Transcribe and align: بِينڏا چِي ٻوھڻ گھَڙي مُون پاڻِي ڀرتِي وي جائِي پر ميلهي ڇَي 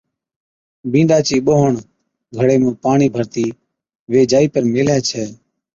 بِينڏا 0.91 1.19
چِي 1.27 1.37
ٻوھڻ 1.45 1.73
گھَڙي 2.35 2.55
مُون 2.61 2.73
پاڻِي 2.83 3.07
ڀرتِي 3.15 3.45
وي 4.11 4.21
جائِي 4.31 4.47
پر 4.53 4.63
ميلهي 4.73 4.99
ڇَي 5.09 5.23